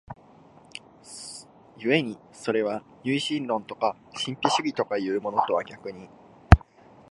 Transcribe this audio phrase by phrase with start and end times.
[1.77, 6.09] 故にそれは唯心論とか神秘主義とかいうものとは逆に、